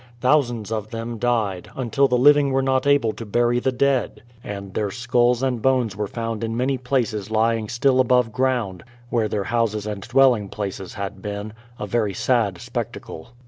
Thousands 0.19 0.71
of 0.71 0.89
them 0.89 1.19
died, 1.19 1.69
until 1.75 2.07
the 2.07 2.17
living 2.17 2.51
were 2.51 2.63
not 2.63 2.87
able 2.87 3.13
to 3.13 3.23
bury 3.23 3.59
the 3.59 3.71
dead, 3.71 4.23
and 4.43 4.73
their 4.73 4.89
skulls 4.89 5.43
and 5.43 5.61
bones 5.61 5.95
were 5.95 6.07
found 6.07 6.43
in 6.43 6.57
many 6.57 6.79
places 6.79 7.29
lying 7.29 7.69
still 7.69 7.99
above 7.99 8.31
ground, 8.31 8.83
where 9.11 9.27
their 9.27 9.43
houses 9.43 9.85
and 9.85 10.01
dwelling 10.01 10.49
places 10.49 10.95
had 10.95 11.21
been,— 11.21 11.53
a 11.79 11.85
very 11.85 12.15
sad 12.15 12.57
spectacle. 12.57 13.33